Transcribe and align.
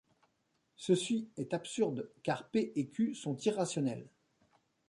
Ceci 0.77 1.29
est 1.37 1.53
absurde 1.53 2.09
car 2.23 2.49
p 2.49 2.71
et 2.75 2.87
q 2.89 3.13
sont 3.13 3.37
irrationnels. 3.37 4.09